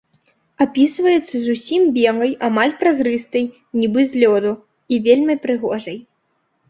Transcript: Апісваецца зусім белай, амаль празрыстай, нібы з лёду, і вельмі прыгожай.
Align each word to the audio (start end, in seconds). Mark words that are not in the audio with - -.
Апісваецца 0.65 1.35
зусім 1.43 1.81
белай, 1.99 2.31
амаль 2.49 2.73
празрыстай, 2.81 3.43
нібы 3.83 4.01
з 4.13 4.25
лёду, 4.25 4.51
і 4.95 5.03
вельмі 5.09 5.35
прыгожай. 5.45 5.97